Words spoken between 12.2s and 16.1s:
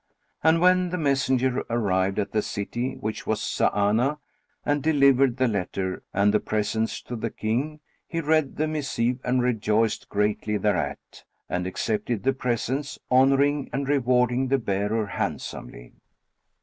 the presents, honouring and rewarding the bearer handsomely.